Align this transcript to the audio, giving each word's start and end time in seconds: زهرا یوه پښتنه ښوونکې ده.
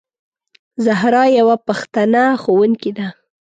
زهرا 0.85 1.23
یوه 1.39 1.55
پښتنه 1.67 2.23
ښوونکې 2.41 2.91
ده. 2.97 3.07